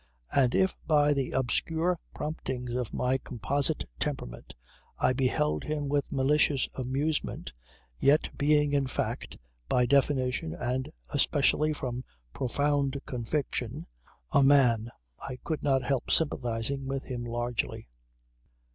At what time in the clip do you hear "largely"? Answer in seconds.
17.23-17.87